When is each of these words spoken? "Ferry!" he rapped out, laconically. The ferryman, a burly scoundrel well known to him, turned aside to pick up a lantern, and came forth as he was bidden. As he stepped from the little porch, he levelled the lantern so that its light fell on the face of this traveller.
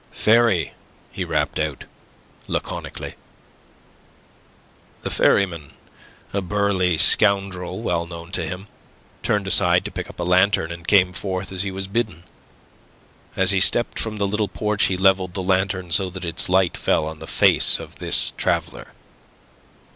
"Ferry!" 0.11 0.73
he 1.11 1.23
rapped 1.23 1.59
out, 1.59 1.85
laconically. 2.47 3.13
The 5.03 5.11
ferryman, 5.11 5.73
a 6.33 6.41
burly 6.41 6.97
scoundrel 6.97 7.83
well 7.83 8.07
known 8.07 8.31
to 8.31 8.43
him, 8.43 8.67
turned 9.21 9.47
aside 9.47 9.85
to 9.85 9.91
pick 9.91 10.09
up 10.09 10.19
a 10.19 10.23
lantern, 10.23 10.71
and 10.71 10.87
came 10.87 11.13
forth 11.13 11.51
as 11.51 11.61
he 11.61 11.69
was 11.69 11.87
bidden. 11.87 12.23
As 13.35 13.51
he 13.51 13.59
stepped 13.59 13.99
from 13.99 14.17
the 14.17 14.27
little 14.27 14.47
porch, 14.47 14.85
he 14.85 14.97
levelled 14.97 15.35
the 15.35 15.43
lantern 15.43 15.91
so 15.91 16.09
that 16.09 16.25
its 16.25 16.49
light 16.49 16.75
fell 16.77 17.05
on 17.05 17.19
the 17.19 17.27
face 17.27 17.77
of 17.77 17.97
this 17.97 18.33
traveller. 18.37 18.93